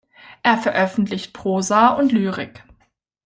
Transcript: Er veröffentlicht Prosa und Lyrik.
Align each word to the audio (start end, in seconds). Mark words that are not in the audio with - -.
Er 0.41 0.57
veröffentlicht 0.57 1.31
Prosa 1.31 1.89
und 1.89 2.11
Lyrik. 2.11 2.63